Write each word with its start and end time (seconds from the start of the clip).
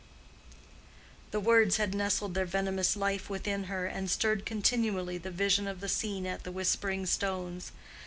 The 1.29 1.39
words 1.39 1.77
had 1.77 1.93
nestled 1.93 2.33
their 2.33 2.47
venomous 2.47 2.95
life 2.95 3.29
within 3.29 3.65
her, 3.65 3.85
and 3.85 4.09
stirred 4.09 4.47
continually 4.47 5.19
the 5.19 5.29
vision 5.29 5.67
of 5.67 5.79
the 5.79 5.87
scene 5.89 6.25
at 6.25 6.41
the 6.43 6.51
Whispering 6.51 7.05
Stones. 7.05 7.71